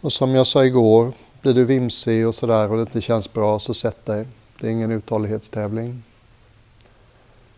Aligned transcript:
Och 0.00 0.12
som 0.12 0.34
jag 0.34 0.46
sa 0.46 0.64
igår, 0.64 1.12
blir 1.42 1.54
du 1.54 1.64
vimsig 1.64 2.26
och 2.26 2.34
sådär 2.34 2.70
och 2.70 2.76
det 2.76 2.82
inte 2.82 3.00
känns 3.00 3.32
bra 3.32 3.58
så 3.58 3.74
sätt 3.74 4.06
dig. 4.06 4.26
Det 4.60 4.66
är 4.66 4.70
ingen 4.70 4.90
uthållighetstävling. 4.90 6.02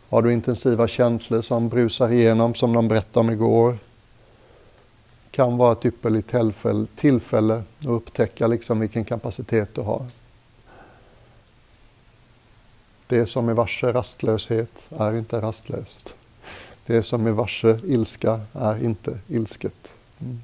Har 0.09 0.23
du 0.23 0.33
intensiva 0.33 0.89
känslor 0.89 1.41
som 1.41 1.69
brusar 1.69 2.13
igenom 2.13 2.55
som 2.55 2.73
de 2.73 2.89
berättade 2.89 3.21
om 3.21 3.31
igår 3.31 3.79
kan 5.31 5.57
vara 5.57 5.73
ett 5.73 5.85
ypperligt 5.85 6.35
tillfälle, 6.97 7.63
att 7.79 7.87
upptäcka 7.87 8.47
liksom 8.47 8.81
vilken 8.81 9.05
kapacitet 9.05 9.75
du 9.75 9.81
har. 9.81 10.07
Det 13.07 13.27
som 13.27 13.49
är 13.49 13.55
varse 13.55 13.93
rastlöshet 13.93 14.87
är 14.89 15.19
inte 15.19 15.41
rastlöst. 15.41 16.15
Det 16.87 17.03
som 17.03 17.27
är 17.27 17.31
varse 17.31 17.81
ilska 17.85 18.41
är 18.53 18.85
inte 18.85 19.19
ilsket. 19.29 19.95
Mm. 20.19 20.41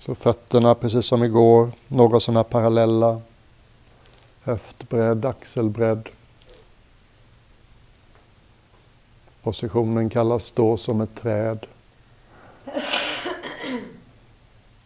Så 0.00 0.14
fötterna, 0.14 0.74
precis 0.74 1.06
som 1.06 1.24
igår, 1.24 1.70
något 1.88 2.22
sådana 2.22 2.44
parallella. 2.44 3.20
Höftbredd, 4.42 5.24
axelbredd. 5.24 6.08
Positionen 9.42 10.10
kallas 10.10 10.44
stå 10.44 10.76
som 10.76 11.00
ett 11.00 11.14
träd. 11.14 11.66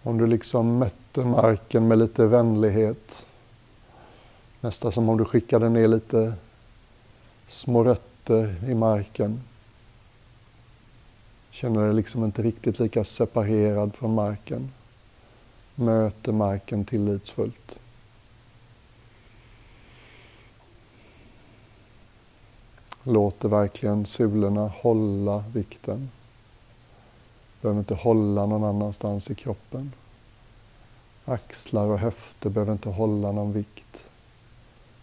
Om 0.03 0.19
du 0.19 0.27
liksom 0.27 0.79
mötte 0.79 1.21
marken 1.21 1.89
med 1.89 1.99
lite 1.99 2.27
vänlighet. 2.27 3.27
Nästan 4.61 4.93
som 4.93 5.09
om 5.09 5.19
du 5.19 5.25
skickade 5.25 5.69
ner 5.69 5.89
lite 5.89 6.35
små 7.49 7.85
rötter 7.85 8.65
i 8.69 8.75
marken. 8.75 9.41
Känner 11.51 11.85
dig 11.85 11.95
liksom 11.95 12.25
inte 12.25 12.43
riktigt 12.43 12.79
lika 12.79 13.05
separerad 13.05 13.95
från 13.95 14.15
marken. 14.15 14.71
Möter 15.75 16.33
marken 16.33 16.85
tillitsfullt. 16.85 17.79
Låter 23.03 23.49
verkligen 23.49 24.07
sulorna 24.07 24.69
hålla 24.69 25.45
vikten. 25.53 26.11
Behöver 27.61 27.81
inte 27.81 27.95
hålla 27.95 28.47
någon 28.47 28.65
annanstans 28.65 29.31
i 29.31 29.35
kroppen. 29.35 29.93
Axlar 31.25 31.87
och 31.87 31.99
höfter 31.99 32.51
behöver 32.51 32.73
inte 32.73 32.89
hålla 32.89 33.33
någon 33.33 33.53
vikt. 33.53 34.09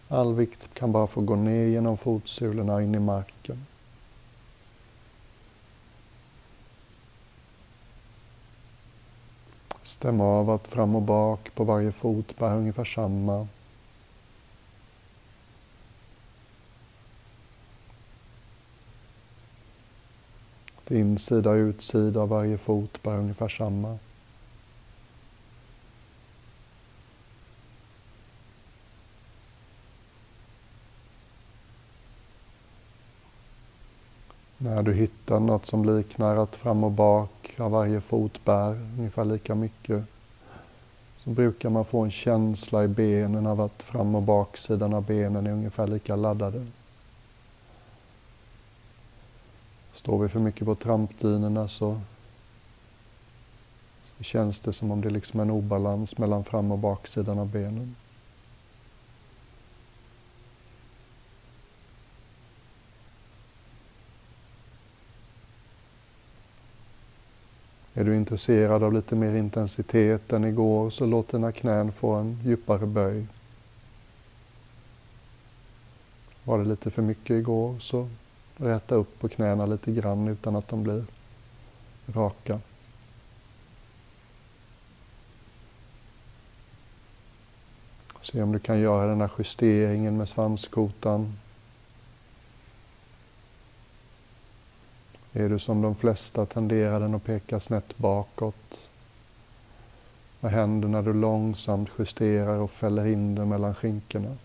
All 0.08 0.34
vikt 0.34 0.74
kan 0.74 0.92
bara 0.92 1.06
få 1.06 1.20
gå 1.20 1.36
ner 1.36 1.66
genom 1.66 1.96
fotsulorna 1.96 2.82
in 2.82 2.94
i 2.94 2.98
marken. 2.98 3.66
Stäm 9.92 10.20
av 10.20 10.50
att 10.50 10.68
fram 10.68 10.94
och 10.94 11.02
bak 11.02 11.54
på 11.54 11.64
varje 11.64 11.92
fot 11.92 12.38
bär 12.38 12.56
ungefär 12.56 12.84
samma. 12.84 13.46
Att 20.78 20.90
Insida 20.90 21.50
och 21.50 21.54
utsida 21.54 22.20
av 22.20 22.28
varje 22.28 22.58
fot 22.58 23.02
bär 23.02 23.16
ungefär 23.16 23.48
samma. 23.48 23.98
När 34.74 34.82
du 34.82 34.92
hittar 34.92 35.40
något 35.40 35.66
som 35.66 35.84
liknar 35.84 36.36
att 36.36 36.56
fram 36.56 36.84
och 36.84 36.90
bak 36.90 37.54
av 37.58 37.70
varje 37.70 38.00
fot 38.00 38.44
bär 38.44 38.72
ungefär 38.98 39.24
lika 39.24 39.54
mycket 39.54 40.04
så 41.18 41.30
brukar 41.30 41.70
man 41.70 41.84
få 41.84 42.00
en 42.00 42.10
känsla 42.10 42.84
i 42.84 42.88
benen 42.88 43.46
av 43.46 43.60
att 43.60 43.82
fram 43.82 44.14
och 44.14 44.22
baksidan 44.22 44.94
av 44.94 45.06
benen 45.06 45.46
är 45.46 45.50
ungefär 45.50 45.86
lika 45.86 46.16
laddade. 46.16 46.66
Står 49.94 50.18
vi 50.22 50.28
för 50.28 50.40
mycket 50.40 50.66
på 50.66 50.74
trampdynorna 50.74 51.68
så, 51.68 52.00
så 54.18 54.24
känns 54.24 54.60
det 54.60 54.72
som 54.72 54.90
om 54.90 55.00
det 55.00 55.10
liksom 55.10 55.40
är 55.40 55.44
en 55.44 55.50
obalans 55.50 56.18
mellan 56.18 56.44
fram 56.44 56.72
och 56.72 56.78
baksidan 56.78 57.38
av 57.38 57.48
benen. 57.48 57.96
Är 68.02 68.06
du 68.06 68.16
intresserad 68.16 68.82
av 68.82 68.92
lite 68.92 69.16
mer 69.16 69.34
intensitet 69.34 70.32
än 70.32 70.44
igår 70.44 70.90
så 70.90 71.06
låt 71.06 71.28
dina 71.28 71.52
knän 71.52 71.92
få 71.92 72.12
en 72.14 72.38
djupare 72.44 72.86
böj. 72.86 73.26
Var 76.44 76.58
det 76.58 76.64
lite 76.64 76.90
för 76.90 77.02
mycket 77.02 77.30
igår 77.30 77.78
så 77.78 78.08
räta 78.56 78.94
upp 78.94 79.20
på 79.20 79.28
knäna 79.28 79.66
lite 79.66 79.92
grann 79.92 80.28
utan 80.28 80.56
att 80.56 80.68
de 80.68 80.82
blir 80.82 81.04
raka. 82.06 82.60
Se 88.22 88.42
om 88.42 88.52
du 88.52 88.58
kan 88.58 88.80
göra 88.80 89.06
den 89.06 89.20
här 89.20 89.30
justeringen 89.38 90.16
med 90.16 90.28
svanskotan 90.28 91.38
Är 95.32 95.48
du 95.48 95.58
som 95.58 95.82
de 95.82 95.94
flesta 95.94 96.46
tenderar 96.46 97.00
den 97.00 97.14
att 97.14 97.24
peka 97.24 97.60
snett 97.60 97.98
bakåt. 97.98 98.88
Vad 100.40 100.52
händer 100.52 100.88
när 100.88 101.02
du 101.02 101.12
långsamt 101.12 101.90
justerar 101.98 102.58
och 102.58 102.70
fäller 102.70 103.06
in 103.06 103.34
den 103.34 103.48
mellan 103.48 103.74
skinkorna? 103.74 104.36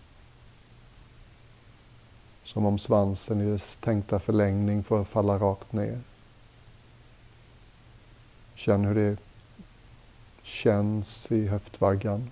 Som 2.44 2.66
om 2.66 2.78
svansen 2.78 3.40
i 3.40 3.50
dess 3.50 3.76
tänkta 3.76 4.20
förlängning 4.20 4.82
får 4.82 5.04
falla 5.04 5.38
rakt 5.38 5.72
ner. 5.72 6.00
Känn 8.54 8.84
hur 8.84 8.94
det 8.94 9.16
känns 10.42 11.32
i 11.32 11.46
höftvaggan. 11.46 12.30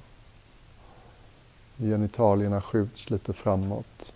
Genitalierna 1.77 2.61
skjuts 2.63 3.11
lite 3.11 3.33
framåt. 3.33 4.13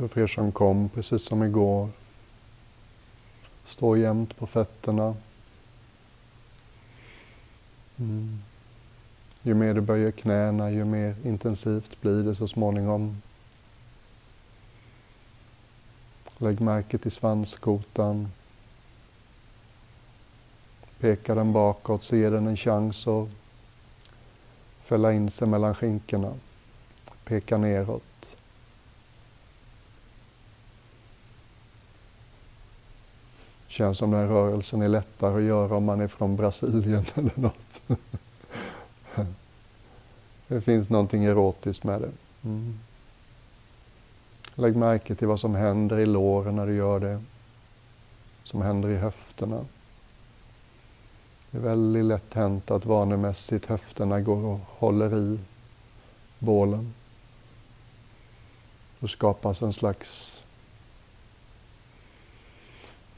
Så 0.00 0.08
för 0.08 0.20
er 0.20 0.26
som 0.26 0.52
kom, 0.52 0.88
precis 0.88 1.22
som 1.22 1.42
igår, 1.42 1.88
stå 3.66 3.96
jämnt 3.96 4.36
på 4.36 4.46
fötterna. 4.46 5.14
Mm. 7.98 8.38
Ju 9.42 9.54
mer 9.54 9.74
du 9.74 9.80
böjer 9.80 10.10
knäna, 10.10 10.70
ju 10.70 10.84
mer 10.84 11.16
intensivt 11.24 12.00
blir 12.00 12.22
det 12.22 12.34
så 12.34 12.48
småningom. 12.48 13.22
Lägg 16.38 16.60
märke 16.60 16.98
till 16.98 17.12
svanskotan. 17.12 18.28
Peka 21.00 21.34
den 21.34 21.52
bakåt 21.52 22.02
så 22.02 22.16
ger 22.16 22.30
den 22.30 22.46
en 22.46 22.56
chans 22.56 23.06
att 23.06 23.28
fälla 24.84 25.12
in 25.12 25.30
sig 25.30 25.48
mellan 25.48 25.74
skinkorna. 25.74 26.34
Peka 27.24 27.58
neråt. 27.58 28.09
Känns 33.70 33.98
som 33.98 34.10
den 34.10 34.28
rörelsen 34.28 34.82
är 34.82 34.88
lättare 34.88 35.36
att 35.36 35.42
göra 35.42 35.76
om 35.76 35.84
man 35.84 36.00
är 36.00 36.08
från 36.08 36.36
Brasilien 36.36 37.04
eller 37.14 37.32
något. 37.34 37.80
det 40.48 40.60
finns 40.60 40.90
någonting 40.90 41.24
erotiskt 41.24 41.84
med 41.84 42.00
det. 42.00 42.10
Mm. 42.44 42.78
Lägg 44.54 44.76
märke 44.76 45.14
till 45.14 45.28
vad 45.28 45.40
som 45.40 45.54
händer 45.54 45.98
i 45.98 46.06
låren 46.06 46.56
när 46.56 46.66
du 46.66 46.74
gör 46.74 47.00
det. 47.00 47.22
Som 48.44 48.62
händer 48.62 48.88
i 48.88 48.96
höfterna. 48.96 49.64
Det 51.50 51.58
är 51.58 51.62
väldigt 51.62 52.04
lätt 52.04 52.34
hänt 52.34 52.70
att 52.70 52.84
vanemässigt 52.84 53.66
höfterna 53.66 54.20
går 54.20 54.44
och 54.44 54.60
håller 54.66 55.18
i 55.18 55.38
bålen. 56.38 56.94
Då 59.00 59.08
skapas 59.08 59.62
en 59.62 59.72
slags 59.72 60.39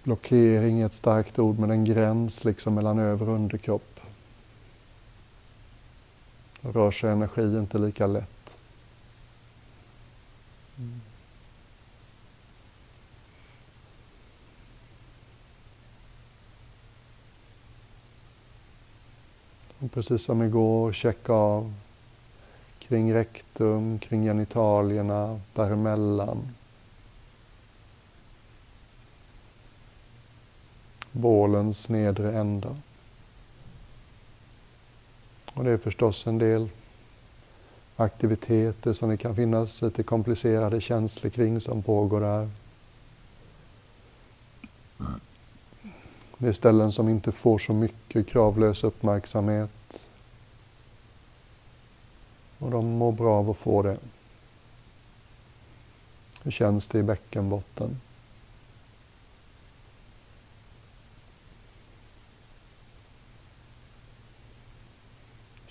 Blockering 0.02 0.81
är 0.81 0.87
ett 0.87 0.94
starkt 0.94 1.38
ord, 1.38 1.58
men 1.58 1.70
en 1.70 1.84
gräns 1.84 2.44
liksom 2.44 2.75
mellan 2.75 2.99
över 2.99 3.28
och 3.28 3.34
underkropp. 3.34 4.00
Då 6.60 6.72
rör 6.72 6.90
sig 6.90 7.10
energi 7.10 7.58
inte 7.58 7.78
lika 7.78 8.06
lätt. 8.06 8.56
Mm. 10.78 11.00
Och 19.78 19.93
precis 19.93 20.22
som 20.22 20.43
igår, 20.43 20.93
checka 20.93 21.32
av 21.32 21.75
kring 22.78 23.14
rektum, 23.14 23.98
kring 23.98 24.25
genitalierna, 24.25 25.40
däremellan. 25.55 26.48
Bålens 31.12 31.88
nedre 31.88 32.38
ända. 32.38 32.76
Och 35.54 35.64
det 35.64 35.70
är 35.70 35.78
förstås 35.78 36.26
en 36.26 36.38
del 36.38 36.68
aktiviteter 37.96 38.92
som 38.92 39.08
det 39.08 39.16
kan 39.16 39.36
finnas 39.36 39.82
lite 39.82 40.02
komplicerade 40.02 40.80
känslor 40.80 41.30
kring 41.30 41.60
som 41.60 41.82
pågår 41.82 42.20
där. 42.20 42.50
Det 46.38 46.48
är 46.48 46.52
ställen 46.52 46.92
som 46.92 47.08
inte 47.08 47.32
får 47.32 47.58
så 47.58 47.72
mycket 47.72 48.28
kravlös 48.28 48.84
uppmärksamhet. 48.84 50.08
Och 52.58 52.70
de 52.70 52.86
mår 52.86 53.12
bra 53.12 53.38
av 53.38 53.50
att 53.50 53.56
få 53.56 53.82
det. 53.82 53.98
Hur 56.42 56.50
känns 56.50 56.86
det 56.86 56.98
i 56.98 57.02
bäckenbotten? 57.02 58.00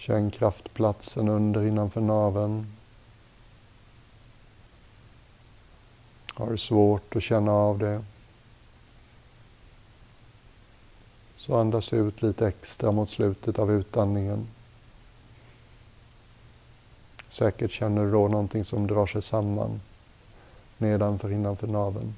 Känn 0.02 0.32
kraftplatsen 0.32 1.28
under 1.28 1.68
innanför 1.68 2.02
naveln. 2.02 2.66
Har 6.34 6.50
du 6.50 6.58
svårt 6.58 7.16
att 7.16 7.24
känna 7.24 7.52
av 7.52 7.80
det? 7.80 8.04
Så 11.38 11.56
andas 11.56 11.94
ut 11.94 12.22
lite 12.22 12.48
extra 12.48 12.92
mot 12.92 13.10
slutet 13.10 13.60
av 13.60 13.72
utandningen. 13.72 14.48
Säkert 17.30 17.72
känner 17.72 18.06
du 18.06 18.12
då 18.12 18.28
någonting 18.28 18.66
som 18.66 18.88
drar 18.88 19.06
sig 19.06 19.22
samman 19.22 19.82
nedanför 20.78 21.32
innanför 21.32 21.68
naveln. 21.68 22.16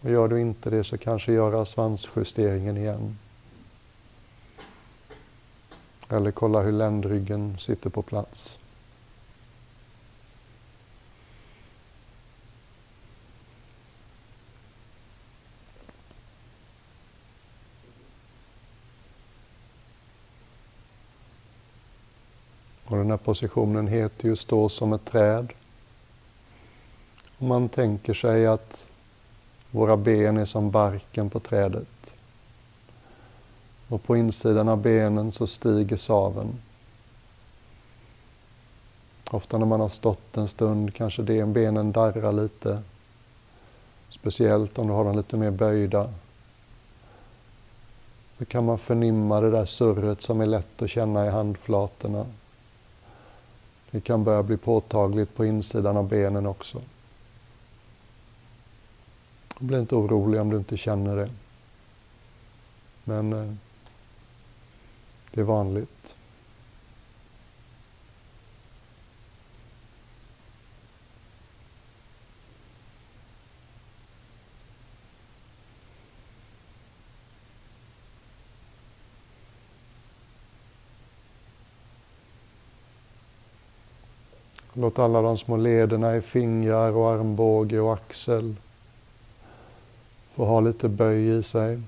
Och 0.00 0.10
gör 0.10 0.28
du 0.28 0.40
inte 0.40 0.70
det 0.70 0.84
så 0.84 0.98
kanske 0.98 1.32
göra 1.32 1.64
svansjusteringen 1.64 2.76
igen. 2.76 3.18
Eller 6.12 6.30
kolla 6.30 6.62
hur 6.62 6.72
ländryggen 6.72 7.58
sitter 7.58 7.90
på 7.90 8.02
plats. 8.02 8.58
Och 22.84 22.96
den 22.96 23.10
här 23.10 23.16
positionen 23.16 23.86
heter 23.88 24.28
ju 24.28 24.36
stå 24.36 24.68
som 24.68 24.92
ett 24.92 25.04
träd. 25.04 25.52
Om 27.38 27.46
man 27.46 27.68
tänker 27.68 28.14
sig 28.14 28.46
att 28.46 28.86
våra 29.70 29.96
ben 29.96 30.36
är 30.36 30.44
som 30.44 30.70
barken 30.70 31.30
på 31.30 31.40
trädet. 31.40 32.11
Och 33.92 34.02
på 34.02 34.16
insidan 34.16 34.68
av 34.68 34.82
benen 34.82 35.32
så 35.32 35.46
stiger 35.46 35.96
saven. 35.96 36.60
Ofta 39.30 39.58
när 39.58 39.66
man 39.66 39.80
har 39.80 39.88
stått 39.88 40.36
en 40.36 40.48
stund 40.48 40.94
kanske 40.94 41.22
det 41.22 41.46
benen 41.46 41.92
darrar 41.92 42.32
lite. 42.32 42.82
Speciellt 44.08 44.78
om 44.78 44.86
du 44.86 44.92
har 44.92 45.04
dem 45.04 45.16
lite 45.16 45.36
mer 45.36 45.50
böjda. 45.50 46.10
Då 48.38 48.44
kan 48.44 48.64
man 48.64 48.78
förnimma 48.78 49.40
det 49.40 49.50
där 49.50 49.64
surret 49.64 50.22
som 50.22 50.40
är 50.40 50.46
lätt 50.46 50.82
att 50.82 50.90
känna 50.90 51.26
i 51.26 51.30
handflatorna. 51.30 52.26
Det 53.90 54.00
kan 54.00 54.24
börja 54.24 54.42
bli 54.42 54.56
påtagligt 54.56 55.36
på 55.36 55.46
insidan 55.46 55.96
av 55.96 56.08
benen 56.08 56.46
också. 56.46 56.82
Bli 59.58 59.78
inte 59.78 59.94
orolig 59.94 60.40
om 60.40 60.50
du 60.50 60.56
inte 60.56 60.76
känner 60.76 61.16
det. 61.16 61.30
Men 63.04 63.32
eh, 63.32 63.54
det 65.32 65.40
är 65.40 65.44
vanligt. 65.44 66.16
Låt 84.74 84.98
alla 84.98 85.22
de 85.22 85.38
små 85.38 85.56
lederna 85.56 86.16
i 86.16 86.20
fingrar 86.20 86.92
och 86.92 87.10
armbåge 87.10 87.80
och 87.80 87.94
axel 87.94 88.54
få 90.34 90.44
ha 90.44 90.60
lite 90.60 90.88
böj 90.88 91.38
i 91.38 91.42
sig. 91.42 91.82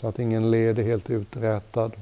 Så 0.00 0.08
att 0.08 0.18
ingen 0.18 0.50
led 0.50 0.78
är 0.78 0.82
helt 0.82 1.10
uträtad. 1.10 1.92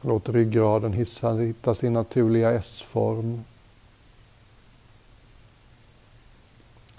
Låt 0.00 0.28
ryggraden 0.28 0.92
hissa, 0.92 1.32
hitta 1.32 1.74
sin 1.74 1.92
naturliga 1.92 2.52
S-form. 2.52 3.44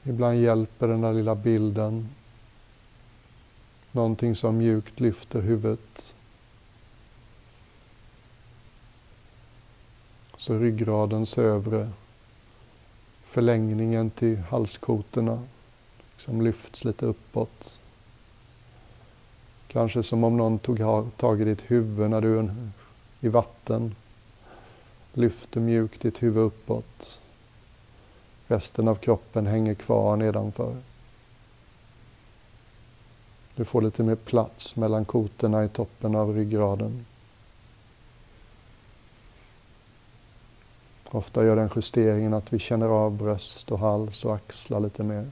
Ibland 0.03 0.41
hjälper 0.41 0.87
den 0.87 1.01
där 1.01 1.13
lilla 1.13 1.35
bilden. 1.35 2.09
Någonting 3.91 4.35
som 4.35 4.57
mjukt 4.57 4.99
lyfter 4.99 5.41
huvudet. 5.41 6.14
Så 10.45 10.57
ryggradens 10.57 11.37
övre 11.37 11.89
förlängningen 13.23 14.09
till 14.09 14.37
halskotorna 14.37 15.43
som 16.17 16.41
lyfts 16.41 16.85
lite 16.85 17.05
uppåt. 17.05 17.79
Kanske 19.67 20.03
som 20.03 20.23
om 20.23 20.37
någon 20.37 20.59
tog 20.59 20.79
tag 21.17 21.41
i 21.41 21.43
ditt 21.43 21.71
huvud 21.71 22.09
när 22.09 22.21
du 22.21 22.39
är 22.39 22.55
i 23.19 23.27
vatten. 23.27 23.95
Lyfter 25.13 25.59
mjukt 25.59 26.01
ditt 26.01 26.23
huvud 26.23 26.43
uppåt. 26.43 27.19
Resten 28.47 28.87
av 28.87 28.95
kroppen 28.95 29.47
hänger 29.47 29.75
kvar 29.75 30.15
nedanför. 30.15 30.77
Du 33.55 33.65
får 33.65 33.81
lite 33.81 34.03
mer 34.03 34.15
plats 34.15 34.75
mellan 34.75 35.05
kotorna 35.05 35.65
i 35.65 35.69
toppen 35.69 36.15
av 36.15 36.35
ryggraden. 36.35 37.05
Ofta 41.15 41.45
gör 41.45 41.55
den 41.55 41.69
justeringen 41.75 42.33
att 42.33 42.53
vi 42.53 42.59
känner 42.59 42.87
av 42.87 43.11
bröst 43.11 43.71
och 43.71 43.79
hals 43.79 44.25
och 44.25 44.35
axlar 44.35 44.79
lite 44.79 45.03
mer. 45.03 45.31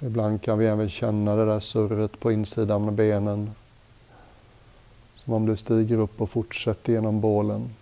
Ibland 0.00 0.42
kan 0.42 0.58
vi 0.58 0.66
även 0.66 0.88
känna 0.88 1.36
det 1.36 1.46
där 1.46 1.60
surret 1.60 2.20
på 2.20 2.32
insidan 2.32 2.88
av 2.88 2.92
benen. 2.92 3.50
Som 5.14 5.32
om 5.32 5.46
det 5.46 5.56
stiger 5.56 5.98
upp 5.98 6.20
och 6.20 6.30
fortsätter 6.30 6.92
genom 6.92 7.20
bålen. 7.20 7.74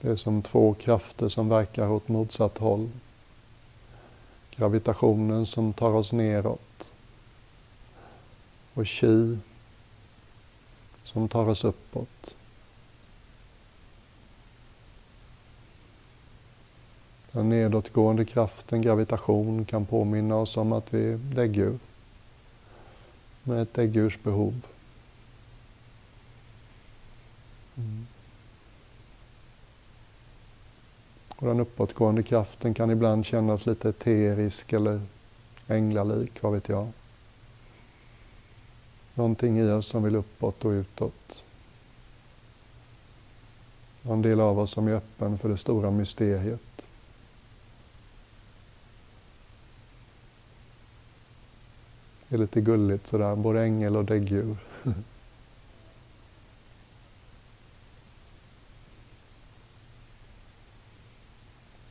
Det 0.00 0.08
är 0.08 0.16
som 0.16 0.42
två 0.42 0.74
krafter 0.74 1.28
som 1.28 1.48
verkar 1.48 1.90
åt 1.90 2.08
motsatt 2.08 2.58
håll. 2.58 2.90
Gravitationen 4.56 5.46
som 5.46 5.72
tar 5.72 5.90
oss 5.90 6.12
neråt. 6.12 6.92
Och 8.74 8.86
chi 8.86 9.38
som 11.04 11.28
tar 11.28 11.48
oss 11.48 11.64
uppåt. 11.64 12.34
Den 17.32 17.48
nedåtgående 17.48 18.24
kraften, 18.24 18.82
gravitation, 18.82 19.64
kan 19.64 19.86
påminna 19.86 20.36
oss 20.36 20.56
om 20.56 20.72
att 20.72 20.94
vi 20.94 21.12
är 21.12 21.16
däggdjur 21.16 21.78
med 23.42 23.62
ett 23.62 23.74
däggdjursbehov. 23.74 24.66
Mm. 27.76 28.06
Och 31.38 31.46
den 31.46 31.60
uppåtgående 31.60 32.22
kraften 32.22 32.74
kan 32.74 32.90
ibland 32.90 33.26
kännas 33.26 33.66
lite 33.66 33.88
eterisk 33.88 34.72
eller 34.72 35.00
änglalik, 35.66 36.42
vad 36.42 36.52
vet 36.52 36.68
jag. 36.68 36.88
Någonting 39.14 39.58
i 39.58 39.70
oss 39.70 39.86
som 39.86 40.02
vill 40.02 40.16
uppåt 40.16 40.64
och 40.64 40.70
utåt. 40.70 41.44
En 44.02 44.22
del 44.22 44.40
av 44.40 44.58
oss 44.58 44.70
som 44.70 44.88
är 44.88 44.92
öppen 44.92 45.38
för 45.38 45.48
det 45.48 45.56
stora 45.56 45.90
mysteriet. 45.90 46.60
Det 52.28 52.36
är 52.36 52.38
lite 52.38 52.60
gulligt 52.60 53.06
sådär, 53.06 53.36
både 53.36 53.62
ängel 53.62 53.96
och 53.96 54.04
däggdjur. 54.04 54.56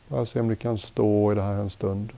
Bara 0.07 0.25
se 0.25 0.39
om 0.39 0.47
du 0.47 0.55
kan 0.55 0.77
stå 0.77 1.31
i 1.31 1.35
det 1.35 1.41
här 1.41 1.53
en 1.53 1.69
stund. 1.69 2.13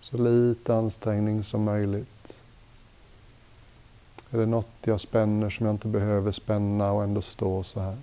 Så 0.00 0.16
lite 0.16 0.74
ansträngning 0.74 1.44
som 1.44 1.62
möjligt. 1.62 2.36
Är 4.30 4.38
det 4.38 4.46
något 4.46 4.68
jag 4.84 5.00
spänner 5.00 5.50
som 5.50 5.66
jag 5.66 5.74
inte 5.74 5.88
behöver 5.88 6.32
spänna 6.32 6.92
och 6.92 7.02
ändå 7.04 7.22
stå 7.22 7.62
så 7.62 7.80
här? 7.80 7.96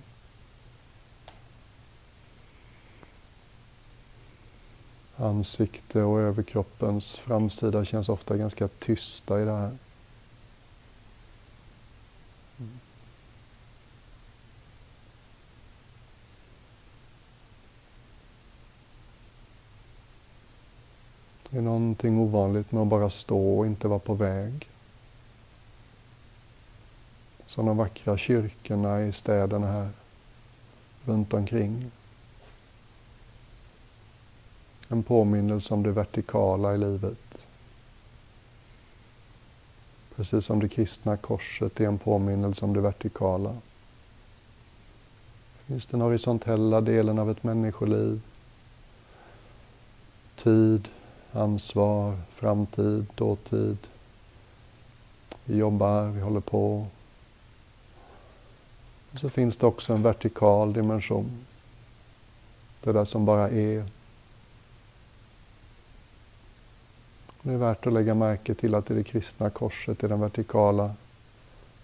Ansikte 5.16 6.02
och 6.02 6.20
överkroppens 6.20 7.18
framsida 7.18 7.84
känns 7.84 8.08
ofta 8.08 8.36
ganska 8.36 8.68
tysta 8.68 9.42
i 9.42 9.44
det 9.44 9.52
här. 9.52 9.76
Det 21.56 21.60
är 21.60 21.64
någonting 21.64 22.18
ovanligt 22.18 22.72
med 22.72 22.82
att 22.82 22.88
bara 22.88 23.10
stå 23.10 23.58
och 23.58 23.66
inte 23.66 23.88
vara 23.88 23.98
på 23.98 24.14
väg. 24.14 24.68
Som 27.46 27.66
de 27.66 27.76
vackra 27.76 28.18
kyrkorna 28.18 29.02
i 29.02 29.12
städerna 29.12 29.66
här 29.66 29.90
runt 31.04 31.34
omkring. 31.34 31.90
En 34.88 35.02
påminnelse 35.02 35.74
om 35.74 35.82
det 35.82 35.90
vertikala 35.90 36.74
i 36.74 36.78
livet. 36.78 37.46
Precis 40.16 40.44
som 40.44 40.60
det 40.60 40.68
kristna 40.68 41.16
korset 41.16 41.80
är 41.80 41.86
en 41.86 41.98
påminnelse 41.98 42.64
om 42.64 42.74
det 42.74 42.80
vertikala. 42.80 43.56
Finns 45.66 45.86
den 45.86 46.00
horisontella 46.00 46.80
delen 46.80 47.18
av 47.18 47.30
ett 47.30 47.42
människoliv. 47.42 48.20
Tid, 50.34 50.88
ansvar, 51.32 52.18
framtid, 52.30 53.06
dåtid. 53.14 53.78
Vi 55.44 55.56
jobbar, 55.56 56.06
vi 56.06 56.20
håller 56.20 56.40
på. 56.40 56.86
Och 59.12 59.18
så 59.18 59.28
finns 59.28 59.56
det 59.56 59.66
också 59.66 59.92
en 59.92 60.02
vertikal 60.02 60.72
dimension. 60.72 61.46
Det 62.80 62.92
där 62.92 63.04
som 63.04 63.24
bara 63.24 63.50
är. 63.50 63.84
Det 67.42 67.52
är 67.52 67.56
värt 67.56 67.86
att 67.86 67.92
lägga 67.92 68.14
märke 68.14 68.54
till 68.54 68.74
att 68.74 68.90
i 68.90 68.94
det 68.94 69.04
kristna 69.04 69.50
korset 69.50 70.04
är 70.04 70.08
den 70.08 70.20
vertikala 70.20 70.94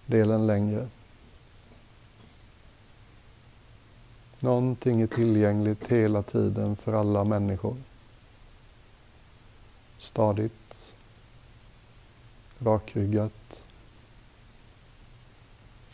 delen 0.05 0.47
längre. 0.47 0.87
Någonting 4.39 5.01
är 5.01 5.07
tillgängligt 5.07 5.87
hela 5.87 6.23
tiden 6.23 6.75
för 6.75 6.93
alla 6.93 7.23
människor. 7.23 7.75
Stadigt, 10.03 10.95
rakryggat, 12.59 13.65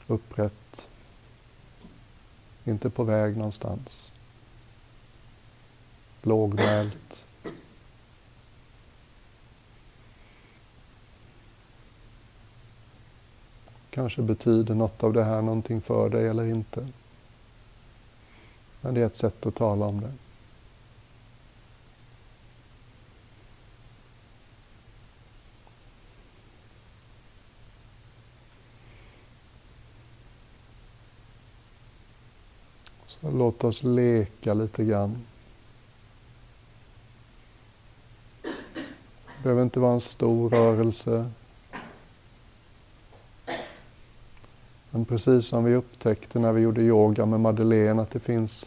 upprätt, 0.08 0.88
inte 2.66 2.90
på 2.90 3.04
väg 3.04 3.38
någonstans. 3.38 4.12
Lågmält, 6.22 7.26
Kanske 13.90 14.22
betyder 14.22 14.76
något 14.76 15.04
av 15.04 15.14
det 15.14 15.24
här 15.24 15.42
någonting 15.42 15.82
för 15.82 16.10
dig 16.10 16.28
eller 16.28 16.46
inte. 16.46 16.88
Men 18.82 18.94
det 18.94 19.02
är 19.02 19.06
ett 19.06 19.16
sätt 19.16 19.46
att 19.46 19.56
tala 19.56 19.86
om 19.86 20.02
det. 20.02 20.14
Så 33.10 33.32
låt 33.32 33.64
oss 33.64 33.84
leka 33.84 34.54
lite 34.54 34.86
grann. 34.86 35.26
Det 38.42 39.44
behöver 39.44 39.64
inte 39.64 39.80
vara 39.80 39.94
en 39.94 40.02
stor 40.02 40.50
rörelse. 40.50 41.30
Men 44.90 45.06
precis 45.06 45.46
som 45.46 45.64
vi 45.64 45.76
upptäckte 45.76 46.40
när 46.40 46.54
vi 46.54 46.62
gjorde 46.62 46.82
yoga 46.82 47.26
med 47.26 47.40
Madeleine 47.40 48.02
att 48.02 48.12
det 48.12 48.20
finns 48.20 48.66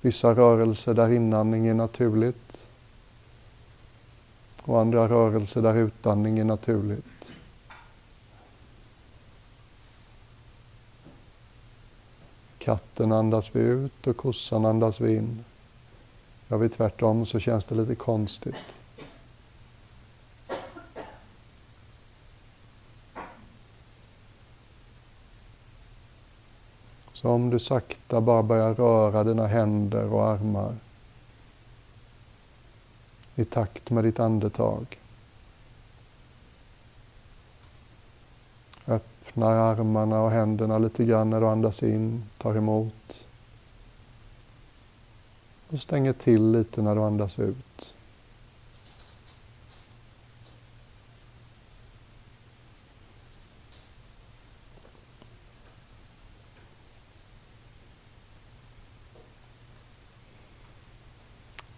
vissa 0.00 0.34
rörelser 0.34 0.94
där 0.94 1.12
inandning 1.12 1.66
är 1.66 1.74
naturligt 1.74 2.66
och 4.62 4.80
andra 4.80 5.08
rörelser 5.08 5.62
där 5.62 5.76
utandning 5.76 6.38
är 6.38 6.44
naturligt. 6.44 7.15
Katten 12.66 13.12
andas 13.12 13.50
vi 13.52 13.60
ut 13.60 14.06
och 14.06 14.16
kossan 14.16 14.64
andas 14.64 15.00
vi 15.00 15.16
in. 15.16 15.44
Gör 16.48 16.58
vi 16.58 16.68
tvärtom 16.68 17.26
så 17.26 17.38
känns 17.38 17.64
det 17.64 17.74
lite 17.74 17.94
konstigt. 17.94 18.54
Så 27.12 27.28
om 27.28 27.50
du 27.50 27.58
sakta 27.58 28.20
bara 28.20 28.42
börjar 28.42 28.74
röra 28.74 29.24
dina 29.24 29.46
händer 29.46 30.12
och 30.12 30.26
armar 30.26 30.74
i 33.34 33.44
takt 33.44 33.90
med 33.90 34.04
ditt 34.04 34.20
andetag. 34.20 34.98
Öppnar 39.36 39.56
armarna 39.56 40.20
och 40.20 40.30
händerna 40.30 40.78
lite 40.78 41.04
grann 41.04 41.30
när 41.30 41.40
du 41.40 41.46
andas 41.46 41.82
in, 41.82 42.24
tar 42.38 42.56
emot. 42.56 43.24
Och 45.68 45.80
stänger 45.80 46.12
till 46.12 46.52
lite 46.52 46.82
när 46.82 46.94
du 46.94 47.00
andas 47.00 47.38
ut. 47.38 47.94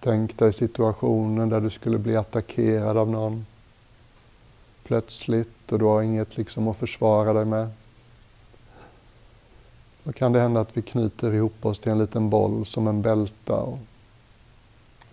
Tänk 0.00 0.38
dig 0.38 0.52
situationen 0.52 1.48
där 1.48 1.60
du 1.60 1.70
skulle 1.70 1.98
bli 1.98 2.16
attackerad 2.16 2.96
av 2.96 3.10
någon 3.10 3.46
plötsligt 4.88 5.72
och 5.72 5.78
du 5.78 5.84
har 5.84 6.02
inget 6.02 6.36
liksom 6.36 6.68
att 6.68 6.76
försvara 6.76 7.32
dig 7.32 7.44
med. 7.44 7.68
Då 10.02 10.12
kan 10.12 10.32
det 10.32 10.40
hända 10.40 10.60
att 10.60 10.76
vi 10.76 10.82
knyter 10.82 11.34
ihop 11.34 11.66
oss 11.66 11.78
till 11.78 11.92
en 11.92 11.98
liten 11.98 12.30
boll 12.30 12.66
som 12.66 12.88
en 12.88 13.02
bälta 13.02 13.54
och 13.54 13.78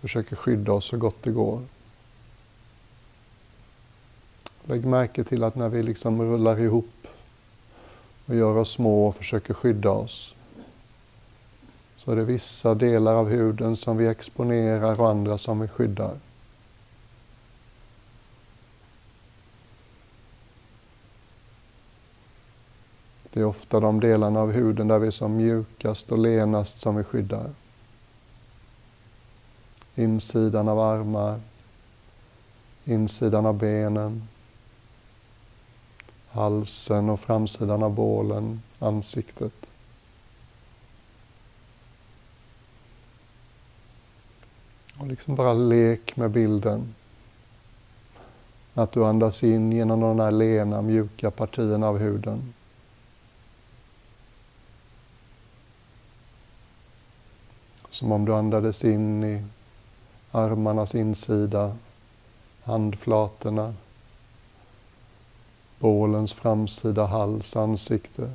försöker 0.00 0.36
skydda 0.36 0.72
oss 0.72 0.84
så 0.84 0.96
gott 0.96 1.22
det 1.22 1.30
går. 1.30 1.60
Lägg 4.64 4.86
märke 4.86 5.24
till 5.24 5.44
att 5.44 5.54
när 5.54 5.68
vi 5.68 5.82
liksom 5.82 6.22
rullar 6.22 6.60
ihop 6.60 7.06
och 8.26 8.34
gör 8.34 8.56
oss 8.56 8.70
små 8.70 9.08
och 9.08 9.16
försöker 9.16 9.54
skydda 9.54 9.90
oss 9.90 10.34
så 11.98 12.12
är 12.12 12.16
det 12.16 12.24
vissa 12.24 12.74
delar 12.74 13.14
av 13.14 13.28
huden 13.28 13.76
som 13.76 13.96
vi 13.96 14.06
exponerar 14.06 15.00
och 15.00 15.10
andra 15.10 15.38
som 15.38 15.60
vi 15.60 15.68
skyddar. 15.68 16.18
Det 23.36 23.40
är 23.40 23.44
ofta 23.44 23.80
de 23.80 24.00
delarna 24.00 24.40
av 24.40 24.52
huden 24.52 24.88
där 24.88 24.98
vi 24.98 25.06
är 25.06 25.10
som 25.10 25.36
mjukast 25.36 26.12
och 26.12 26.18
lenast 26.18 26.80
som 26.80 26.96
vi 26.96 27.04
skyddar. 27.04 27.50
Insidan 29.94 30.68
av 30.68 30.80
armar, 30.80 31.40
insidan 32.84 33.46
av 33.46 33.58
benen, 33.58 34.28
halsen 36.28 37.10
och 37.10 37.20
framsidan 37.20 37.82
av 37.82 37.94
bålen, 37.94 38.62
ansiktet. 38.78 39.66
Och 44.98 45.06
liksom 45.06 45.34
bara 45.34 45.52
lek 45.52 46.16
med 46.16 46.30
bilden. 46.30 46.94
Att 48.74 48.92
du 48.92 49.04
andas 49.04 49.44
in 49.44 49.72
genom 49.72 50.00
de 50.00 50.20
här 50.20 50.30
lena, 50.30 50.82
mjuka 50.82 51.30
partierna 51.30 51.88
av 51.88 51.98
huden. 51.98 52.52
Som 57.96 58.12
om 58.12 58.24
du 58.24 58.34
andades 58.34 58.84
in 58.84 59.24
i 59.24 59.44
armarnas 60.30 60.94
insida, 60.94 61.76
handflatorna, 62.62 63.74
bålens 65.78 66.32
framsida 66.32 67.06
hals, 67.06 67.56
ansikte. 67.56 68.32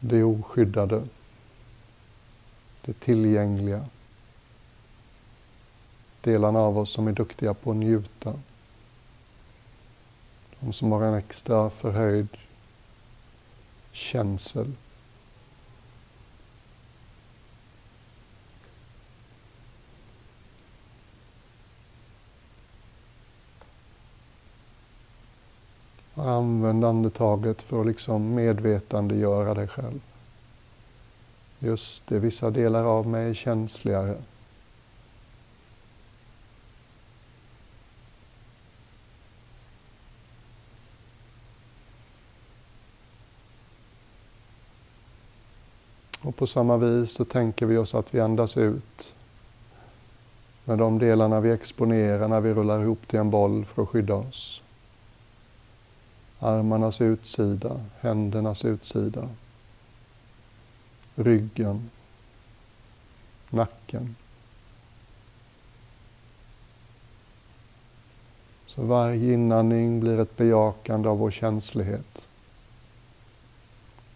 Det 0.00 0.22
oskyddade, 0.24 1.02
det 2.80 3.00
tillgängliga. 3.00 3.84
Delarna 6.20 6.58
av 6.58 6.78
oss 6.78 6.90
som 6.90 7.08
är 7.08 7.12
duktiga 7.12 7.54
på 7.54 7.70
att 7.70 7.76
njuta. 7.76 8.34
De 10.60 10.72
som 10.72 10.92
har 10.92 11.02
en 11.02 11.14
extra 11.14 11.70
förhöjd 11.70 12.28
känsel 13.92 14.72
andetaget 26.84 27.62
för 27.62 27.80
att 27.80 27.86
liksom 27.86 28.34
medvetandegöra 28.34 29.54
dig 29.54 29.68
själv. 29.68 30.00
Just 31.58 32.06
det, 32.06 32.18
vissa 32.18 32.50
delar 32.50 32.84
av 32.84 33.06
mig 33.06 33.30
är 33.30 33.34
känsligare. 33.34 34.16
Och 46.20 46.36
på 46.36 46.46
samma 46.46 46.76
vis 46.76 47.10
så 47.10 47.24
tänker 47.24 47.66
vi 47.66 47.76
oss 47.76 47.94
att 47.94 48.14
vi 48.14 48.20
andas 48.20 48.56
ut 48.56 49.14
med 50.64 50.78
de 50.78 50.98
delarna 50.98 51.40
vi 51.40 51.50
exponerar 51.50 52.28
när 52.28 52.40
vi 52.40 52.54
rullar 52.54 52.82
ihop 52.82 53.08
till 53.08 53.18
en 53.18 53.30
boll 53.30 53.64
för 53.64 53.82
att 53.82 53.88
skydda 53.88 54.14
oss 54.14 54.63
armarnas 56.44 57.00
utsida, 57.00 57.80
händernas 58.00 58.64
utsida, 58.64 59.28
ryggen, 61.14 61.90
nacken. 63.50 64.16
Så 68.66 68.82
varje 68.82 69.32
inandning 69.34 70.00
blir 70.00 70.20
ett 70.20 70.36
bejakande 70.36 71.08
av 71.08 71.18
vår 71.18 71.30
känslighet. 71.30 72.28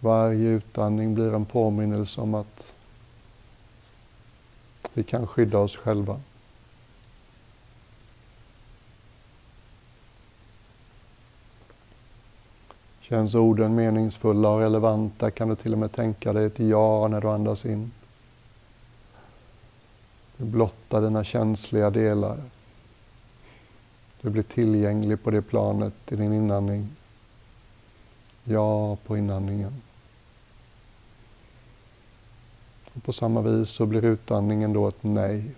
Varje 0.01 0.49
utandning 0.49 1.15
blir 1.15 1.35
en 1.35 1.45
påminnelse 1.45 2.21
om 2.21 2.35
att 2.35 2.75
vi 4.95 5.05
kan 5.05 5.27
skydda 5.27 5.59
oss 5.59 5.77
själva. 5.77 6.21
Känns 13.09 13.35
orden 13.35 13.75
meningsfulla 13.75 14.49
och 14.49 14.61
relevanta 14.61 15.31
kan 15.31 15.49
du 15.49 15.57
till 15.57 15.73
och 15.73 15.79
med 15.79 15.93
tänka 15.93 16.33
dig 16.33 16.47
ett 16.47 16.59
ja 16.59 17.09
när 17.09 17.21
du 17.21 17.29
andas 17.29 17.67
in. 17.67 17.91
Du 20.37 20.45
blottar 20.45 21.01
dina 21.01 21.25
känsliga 21.25 21.91
delar. 21.91 22.43
Du 24.21 24.31
blir 24.31 24.43
tillgänglig 24.43 25.23
på 25.23 25.31
det 25.31 25.43
planet 25.43 26.13
i 26.13 26.17
din 26.17 26.33
inandning. 26.33 26.89
Ja 28.45 28.97
på 28.97 29.17
inandningen. 29.17 29.83
Och 32.93 33.03
på 33.03 33.13
samma 33.13 33.43
vis 33.43 33.69
så 33.69 33.87
blir 33.87 34.05
utandningen 34.05 34.73
då 34.73 34.89
ett 34.89 35.03
nej. 35.03 35.55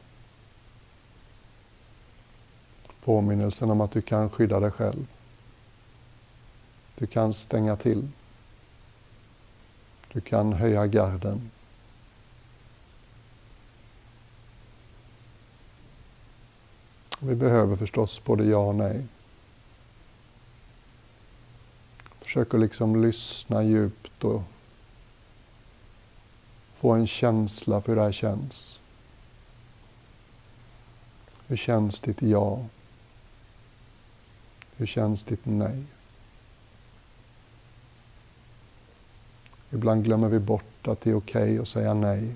Påminnelsen 3.05 3.71
om 3.71 3.81
att 3.81 3.93
du 3.93 4.03
kan 4.03 4.31
skydda 4.31 4.61
dig 4.61 4.71
själv. 4.71 5.07
Du 7.01 7.07
kan 7.07 7.35
stänga 7.35 7.77
till. 7.77 8.09
Du 10.13 10.21
kan 10.21 10.53
höja 10.53 10.87
garden. 10.87 11.51
Vi 17.21 17.35
behöver 17.35 17.77
förstås 17.77 18.25
både 18.25 18.45
ja 18.45 18.59
och 18.59 18.75
nej. 18.75 19.07
Försök 22.21 22.55
att 22.55 22.61
liksom 22.61 23.03
lyssna 23.03 23.63
djupt 23.63 24.25
och 24.25 24.43
få 26.75 26.93
en 26.93 27.07
känsla 27.07 27.81
för 27.81 27.89
hur 27.89 27.97
det 27.97 28.03
här 28.03 28.13
känns. 28.13 28.81
Hur 31.47 31.57
känns 31.57 32.01
ditt 32.01 32.23
ja? 32.23 32.67
Hur 34.77 34.87
känns 34.87 35.25
ditt 35.25 35.47
nej? 35.47 35.85
Ibland 39.73 40.05
glömmer 40.05 40.29
vi 40.29 40.39
bort 40.39 40.89
att 40.89 41.01
det 41.01 41.11
är 41.11 41.15
okej 41.15 41.43
okay 41.43 41.59
att 41.59 41.69
säga 41.69 41.95
nej. 41.95 42.35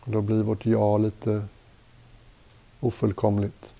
Och 0.00 0.12
då 0.12 0.20
blir 0.20 0.42
vårt 0.42 0.66
ja 0.66 0.98
lite 0.98 1.44
ofullkomligt. 2.80 3.74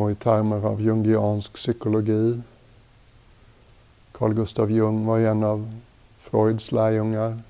Och 0.00 0.10
i 0.10 0.14
termer 0.14 0.66
av 0.66 0.80
jungiansk 0.80 1.52
psykologi. 1.52 2.40
Carl 4.12 4.34
Gustav 4.34 4.70
Jung 4.70 5.06
var 5.06 5.18
en 5.18 5.44
av 5.44 5.80
Freuds 6.18 6.72
lärjungar. 6.72 7.42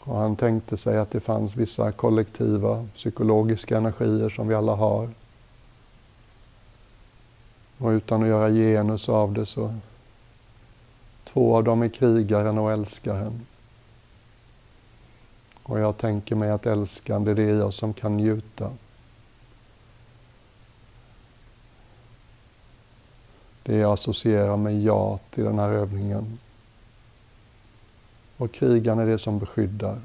Och 0.00 0.18
han 0.18 0.36
tänkte 0.36 0.76
sig 0.76 0.98
att 0.98 1.10
det 1.10 1.20
fanns 1.20 1.56
vissa 1.56 1.92
kollektiva 1.92 2.86
psykologiska 2.94 3.76
energier 3.76 4.28
som 4.28 4.48
vi 4.48 4.54
alla 4.54 4.74
har. 4.74 5.10
Och 7.78 7.88
utan 7.88 8.22
att 8.22 8.28
göra 8.28 8.50
genus 8.50 9.08
av 9.08 9.32
det 9.32 9.46
så 9.46 9.74
två 11.24 11.56
av 11.56 11.64
dem 11.64 11.82
är 11.82 11.88
krigaren 11.88 12.58
och 12.58 12.72
älskaren. 12.72 13.46
Och 15.62 15.80
jag 15.80 15.98
tänker 15.98 16.36
mig 16.36 16.50
att 16.50 16.66
älskande 16.66 17.34
det 17.34 17.42
är 17.42 17.54
jag 17.54 17.74
som 17.74 17.94
kan 17.94 18.16
njuta. 18.16 18.70
Det 23.62 23.76
jag 23.76 23.92
associerar 23.92 24.56
med 24.56 24.82
ja 24.82 25.18
till 25.30 25.44
den 25.44 25.58
här 25.58 25.70
övningen. 25.70 26.38
Och 28.36 28.52
krigan 28.52 28.98
är 28.98 29.06
det 29.06 29.18
som 29.18 29.38
beskyddar. 29.38 30.00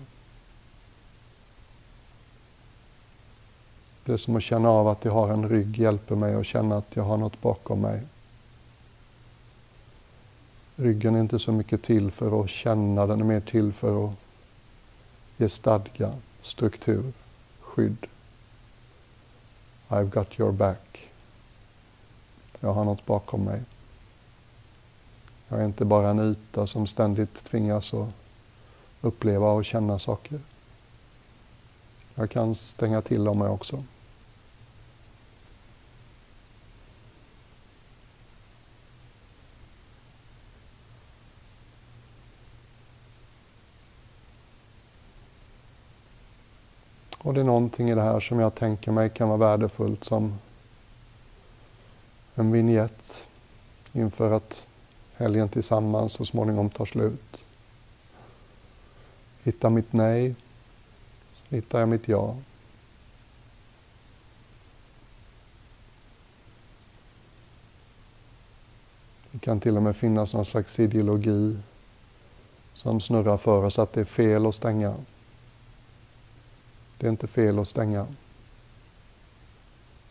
Det 4.06 4.14
är 4.14 4.18
som 4.18 4.36
att 4.36 4.44
känna 4.44 4.70
av 4.70 4.88
att 4.88 5.06
jag 5.06 5.12
har 5.12 5.30
en 5.30 5.50
rygg 5.50 5.78
hjälper 5.78 6.16
mig 6.16 6.36
att 6.36 6.46
känna 6.46 6.78
att 6.78 6.96
jag 6.96 7.04
har 7.04 7.18
något 7.18 7.42
bakom 7.42 7.82
mig. 7.82 8.02
Ryggen 10.76 11.16
är 11.16 11.20
inte 11.20 11.40
så 11.40 11.52
mycket 11.52 11.84
till 11.84 12.12
för 12.12 12.44
att 12.44 12.50
känna, 12.50 13.08
den 13.08 13.20
är 13.20 13.26
mer 13.26 13.40
till 13.40 13.74
för 13.74 14.06
att 14.06 14.14
ge 15.38 15.50
stadga, 15.50 16.14
struktur, 16.42 17.14
skydd. 17.60 18.08
I've 19.88 20.10
got 20.10 20.40
your 20.40 20.52
back. 20.52 21.10
Jag 22.60 22.74
har 22.74 22.86
något 22.86 23.06
bakom 23.06 23.44
mig. 23.44 23.62
Jag 25.48 25.62
är 25.62 25.66
inte 25.66 25.86
bara 25.86 26.10
en 26.10 26.20
yta 26.20 26.68
som 26.68 26.88
ständigt 26.88 27.44
tvingas 27.44 27.94
att 27.94 28.10
uppleva 29.02 29.52
och 29.52 29.66
känna 29.66 30.00
saker. 30.00 30.40
Jag 32.16 32.30
kan 32.30 32.56
stänga 32.56 33.02
till 33.02 33.28
om 33.28 33.40
mig 33.40 33.50
också. 33.50 33.84
Och 47.18 47.34
det 47.34 47.40
är 47.40 47.44
någonting 47.44 47.90
i 47.90 47.96
det 47.96 48.02
här 48.02 48.20
som 48.20 48.40
jag 48.40 48.56
tänker 48.56 48.92
mig 48.92 49.10
kan 49.10 49.28
vara 49.28 49.38
värdefullt 49.38 50.04
som 50.04 50.40
en 52.40 52.52
vignett 52.52 53.28
inför 53.94 54.32
att 54.32 54.66
helgen 55.16 55.50
tillsammans 55.50 56.14
så 56.14 56.26
småningom 56.26 56.70
tar 56.70 56.86
slut. 56.86 57.46
Hittar 59.44 59.70
mitt 59.70 59.94
nej, 59.94 60.36
så 61.36 61.56
hittar 61.56 61.80
jag 61.80 61.90
mitt 61.90 62.08
ja. 62.08 62.36
Det 69.32 69.40
kan 69.40 69.60
till 69.60 69.78
och 69.78 69.84
med 69.84 69.96
finnas 69.96 70.34
någon 70.34 70.46
slags 70.46 70.80
ideologi 70.80 71.58
som 72.74 73.02
snurrar 73.02 73.38
för 73.38 73.64
oss 73.64 73.80
att 73.80 73.94
det 73.94 74.02
är 74.02 74.06
fel 74.06 74.46
att 74.46 74.56
stänga. 74.56 74.96
Det 76.98 77.08
är 77.08 77.12
inte 77.12 77.28
fel 77.28 77.60
att 77.60 77.68
stänga. 77.68 78.08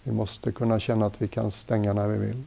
Vi 0.07 0.13
måste 0.13 0.53
kunna 0.53 0.81
känna 0.81 1.07
att 1.07 1.23
vi 1.23 1.29
kan 1.29 1.51
stänga 1.51 1.93
när 1.93 2.09
vi 2.09 2.19
vill. 2.19 2.43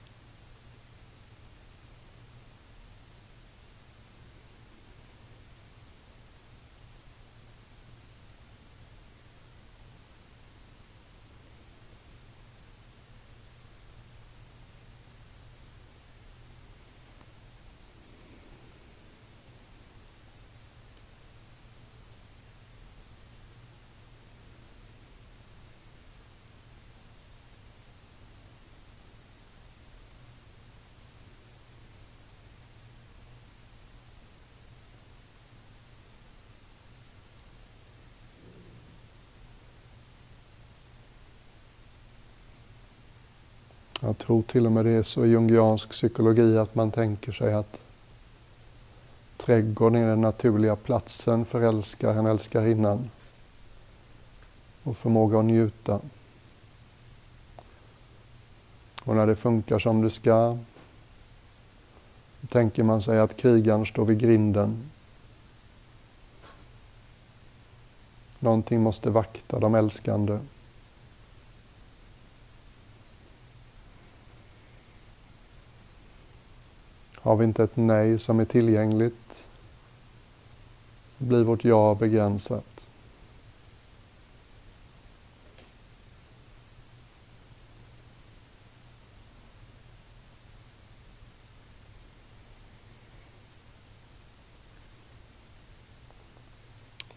Jag 44.01 44.17
tror 44.17 44.41
till 44.41 44.65
och 44.65 44.71
med 44.71 44.85
det 44.85 44.91
är 44.91 45.03
så 45.03 45.25
i 45.25 45.29
jungiansk 45.29 45.89
psykologi 45.89 46.57
att 46.57 46.75
man 46.75 46.91
tänker 46.91 47.31
sig 47.31 47.53
att 47.53 47.79
trädgården 49.37 50.03
är 50.03 50.07
den 50.07 50.21
naturliga 50.21 50.75
platsen 50.75 51.45
för 51.45 51.61
älskaren, 51.61 52.25
älskarinnan 52.25 53.09
och 54.83 54.97
förmåga 54.97 55.39
att 55.39 55.45
njuta. 55.45 55.99
Och 59.03 59.15
när 59.15 59.27
det 59.27 59.35
funkar 59.35 59.79
som 59.79 60.01
det 60.01 60.09
ska 60.09 60.57
tänker 62.49 62.83
man 62.83 63.01
sig 63.01 63.19
att 63.19 63.37
krigaren 63.37 63.85
står 63.85 64.05
vid 64.05 64.19
grinden. 64.19 64.89
Någonting 68.39 68.81
måste 68.81 69.09
vakta 69.09 69.59
de 69.59 69.75
älskande. 69.75 70.39
Har 77.29 77.35
vi 77.35 77.45
inte 77.45 77.63
ett 77.63 77.75
nej 77.75 78.19
som 78.19 78.39
är 78.39 78.45
tillgängligt 78.45 79.47
blir 81.17 81.43
vårt 81.43 81.63
ja 81.63 81.95
begränsat. 81.99 82.87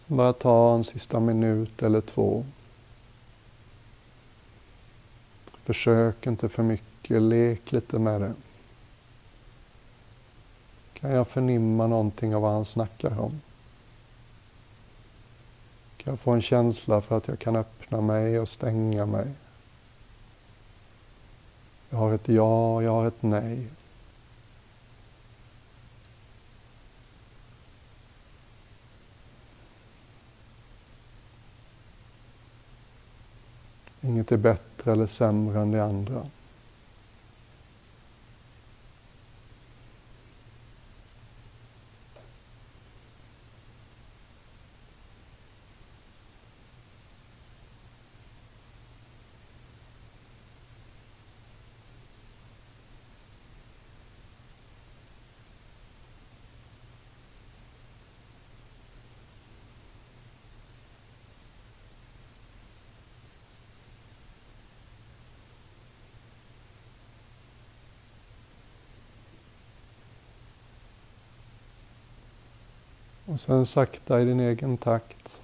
Bara 0.07 0.33
ta 0.33 0.75
en 0.75 0.83
sista 0.83 1.19
minut 1.19 1.83
eller 1.83 2.01
två. 2.01 2.45
Försök 5.63 6.27
inte 6.27 6.49
för 6.49 6.63
mycket, 6.63 7.21
lek 7.21 7.71
lite 7.71 7.99
med 7.99 8.21
det. 8.21 8.33
Kan 11.03 11.11
jag 11.11 11.27
förnimma 11.27 11.87
någonting 11.87 12.35
av 12.35 12.41
vad 12.41 12.51
han 12.51 12.65
snackar 12.65 13.19
om? 13.19 13.41
Kan 15.97 16.11
jag 16.11 16.19
få 16.19 16.31
en 16.31 16.41
känsla 16.41 17.01
för 17.01 17.17
att 17.17 17.27
jag 17.27 17.39
kan 17.39 17.55
öppna 17.55 18.01
mig 18.01 18.39
och 18.39 18.49
stänga 18.49 19.05
mig? 19.05 19.27
Jag 21.89 21.97
har 21.97 22.13
ett 22.13 22.27
ja, 22.27 22.81
jag 22.81 22.91
har 22.91 23.07
ett 23.07 23.21
nej. 23.21 23.67
Inget 34.01 34.31
är 34.31 34.37
bättre 34.37 34.91
eller 34.91 35.07
sämre 35.07 35.61
än 35.61 35.71
det 35.71 35.83
andra. 35.83 36.27
Och 73.33 73.39
sen 73.39 73.65
sakta 73.65 74.21
i 74.21 74.25
din 74.25 74.39
egen 74.39 74.77
takt, 74.77 75.39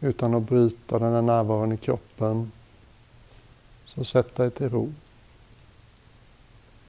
utan 0.00 0.34
att 0.34 0.42
bryta 0.42 0.98
den 0.98 1.12
här 1.12 1.22
närvaron 1.22 1.72
i 1.72 1.76
kroppen, 1.76 2.52
så 3.84 4.04
sätt 4.04 4.36
dig 4.36 4.50
till 4.50 4.68
ro. 4.68 4.92